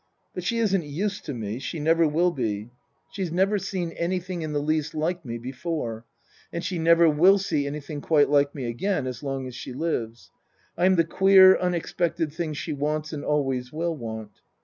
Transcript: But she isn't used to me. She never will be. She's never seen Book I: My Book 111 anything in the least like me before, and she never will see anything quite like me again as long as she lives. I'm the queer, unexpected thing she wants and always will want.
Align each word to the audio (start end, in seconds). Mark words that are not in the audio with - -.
But 0.33 0.43
she 0.43 0.57
isn't 0.57 0.83
used 0.83 1.25
to 1.25 1.33
me. 1.35 1.59
She 1.59 1.79
never 1.79 2.07
will 2.07 2.31
be. 2.31 2.71
She's 3.11 3.31
never 3.31 3.59
seen 3.59 3.89
Book 3.89 3.97
I: 4.01 4.01
My 4.01 4.01
Book 4.01 4.29
111 4.29 4.37
anything 4.39 4.41
in 4.41 4.53
the 4.53 4.67
least 4.67 4.95
like 4.95 5.23
me 5.23 5.37
before, 5.37 6.05
and 6.51 6.63
she 6.65 6.79
never 6.79 7.07
will 7.07 7.37
see 7.37 7.67
anything 7.67 8.01
quite 8.01 8.27
like 8.27 8.55
me 8.55 8.65
again 8.65 9.05
as 9.05 9.21
long 9.21 9.45
as 9.47 9.53
she 9.53 9.73
lives. 9.73 10.31
I'm 10.75 10.95
the 10.95 11.03
queer, 11.03 11.55
unexpected 11.55 12.33
thing 12.33 12.53
she 12.53 12.73
wants 12.73 13.13
and 13.13 13.23
always 13.23 13.71
will 13.71 13.95
want. 13.95 14.41